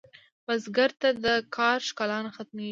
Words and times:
بزګر 0.45 0.91
ته 1.01 1.09
د 1.23 1.25
کار 1.55 1.77
ښکلا 1.87 2.17
نه 2.25 2.31
ختمېږي 2.35 2.69